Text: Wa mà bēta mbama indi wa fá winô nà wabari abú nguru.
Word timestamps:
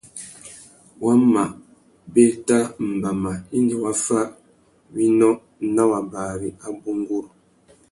Wa 1.03 1.13
mà 1.31 1.43
bēta 2.13 2.57
mbama 2.93 3.33
indi 3.57 3.75
wa 3.83 3.91
fá 4.05 4.19
winô 4.93 5.29
nà 5.73 5.83
wabari 5.91 6.49
abú 6.67 6.89
nguru. 6.99 7.29